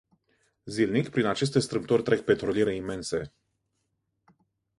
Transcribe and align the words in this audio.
Zilnic 0.75 1.09
prin 1.09 1.25
aceste 1.31 1.59
strâmtori 1.67 2.03
trec 2.09 2.25
petroliere 2.25 2.75
imense. 2.75 3.21